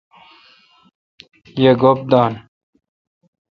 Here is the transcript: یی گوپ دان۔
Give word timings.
یی 1.61 1.71
گوپ 1.81 1.99
دان۔ 2.11 2.33